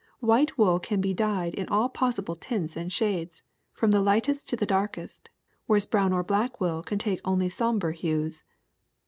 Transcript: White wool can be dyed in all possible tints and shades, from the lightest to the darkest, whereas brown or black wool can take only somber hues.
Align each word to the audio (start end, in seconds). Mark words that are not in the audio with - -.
White 0.19 0.57
wool 0.57 0.79
can 0.79 0.99
be 0.99 1.13
dyed 1.13 1.53
in 1.53 1.67
all 1.69 1.87
possible 1.87 2.35
tints 2.35 2.75
and 2.75 2.91
shades, 2.91 3.43
from 3.71 3.91
the 3.91 4.01
lightest 4.01 4.49
to 4.49 4.55
the 4.55 4.65
darkest, 4.65 5.29
whereas 5.67 5.85
brown 5.85 6.11
or 6.11 6.23
black 6.23 6.59
wool 6.59 6.81
can 6.81 6.97
take 6.97 7.21
only 7.23 7.49
somber 7.49 7.91
hues. 7.91 8.43